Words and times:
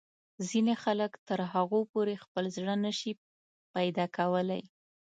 ځینې 0.49 0.73
خلک 0.83 1.11
تر 1.27 1.39
هغو 1.53 1.79
پورې 1.91 2.15
خپل 2.23 2.45
زړه 2.57 2.75
نه 2.85 2.91
شي 2.99 3.11
پیدا 3.75 4.05
کولای. 4.17 4.63